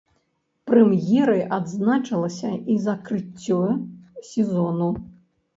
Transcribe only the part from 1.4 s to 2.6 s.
адзначылася